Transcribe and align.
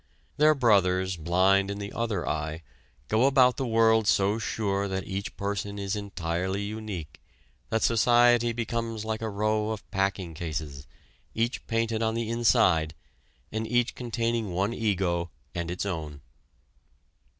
Their 0.37 0.55
brothers, 0.55 1.15
blind 1.15 1.69
in 1.69 1.77
the 1.77 1.93
other 1.93 2.27
eye, 2.27 2.63
go 3.07 3.27
about 3.27 3.57
the 3.57 3.67
world 3.67 4.07
so 4.07 4.39
sure 4.39 4.87
that 4.87 5.05
each 5.05 5.37
person 5.37 5.77
is 5.77 5.95
entirely 5.95 6.63
unique, 6.63 7.21
that 7.69 7.83
society 7.83 8.51
becomes 8.51 9.05
like 9.05 9.21
a 9.21 9.29
row 9.29 9.69
of 9.69 9.87
packing 9.91 10.33
cases, 10.33 10.87
each 11.35 11.67
painted 11.67 12.01
on 12.01 12.15
the 12.15 12.31
inside, 12.31 12.95
and 13.51 13.67
each 13.67 13.93
containing 13.93 14.53
one 14.53 14.73
ego 14.73 15.29
and 15.53 15.69
its 15.69 15.85
own. 15.85 16.21